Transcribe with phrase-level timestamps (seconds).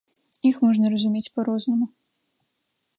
[0.49, 1.85] Іх можна разумець па-рознаму.